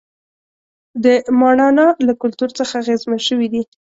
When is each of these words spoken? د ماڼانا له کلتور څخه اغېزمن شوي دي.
د 1.03 1.05
ماڼانا 1.39 1.87
له 2.05 2.13
کلتور 2.21 2.49
څخه 2.59 2.73
اغېزمن 2.81 3.19
شوي 3.27 3.47
دي. 3.53 3.61